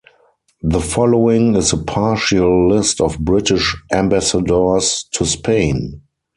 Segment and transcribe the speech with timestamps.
[0.63, 6.01] The following is a partial list of British ambassadors to Spain.